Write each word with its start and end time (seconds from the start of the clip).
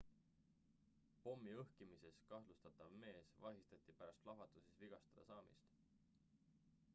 pommi 1.25 1.51
õhkimises 1.63 2.17
kahtlustatav 2.31 2.95
mees 3.03 3.29
vahistati 3.45 3.97
pärast 4.01 4.25
plahvatuses 4.25 4.81
vigastada 4.87 5.29
saamist 5.29 5.71